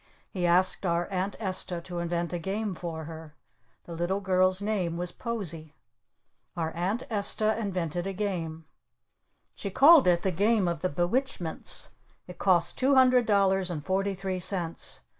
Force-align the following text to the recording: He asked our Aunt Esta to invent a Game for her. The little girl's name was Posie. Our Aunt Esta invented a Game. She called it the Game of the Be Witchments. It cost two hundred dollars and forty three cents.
He 0.31 0.47
asked 0.47 0.83
our 0.83 1.07
Aunt 1.11 1.35
Esta 1.39 1.79
to 1.81 1.99
invent 1.99 2.33
a 2.33 2.39
Game 2.39 2.73
for 2.73 3.03
her. 3.03 3.35
The 3.83 3.93
little 3.93 4.19
girl's 4.19 4.59
name 4.59 4.97
was 4.97 5.11
Posie. 5.11 5.75
Our 6.57 6.71
Aunt 6.71 7.03
Esta 7.11 7.55
invented 7.59 8.07
a 8.07 8.13
Game. 8.13 8.65
She 9.53 9.69
called 9.69 10.07
it 10.07 10.23
the 10.23 10.31
Game 10.31 10.67
of 10.67 10.81
the 10.81 10.89
Be 10.89 11.03
Witchments. 11.03 11.89
It 12.25 12.39
cost 12.39 12.79
two 12.79 12.95
hundred 12.95 13.27
dollars 13.27 13.69
and 13.69 13.85
forty 13.85 14.15
three 14.15 14.39
cents. 14.39 15.01